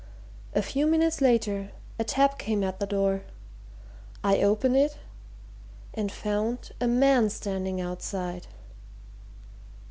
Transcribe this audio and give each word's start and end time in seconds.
A 0.55 0.63
few 0.63 0.87
minutes 0.87 1.21
later, 1.21 1.69
a 1.99 2.03
tap 2.03 2.39
came 2.39 2.63
at 2.63 2.79
the 2.79 2.87
door. 2.87 3.21
I 4.23 4.41
opened 4.41 4.75
it 4.75 4.97
and 5.93 6.11
found 6.11 6.71
a 6.81 6.87
man 6.87 7.29
standing 7.29 7.79
outside!" 7.79 8.47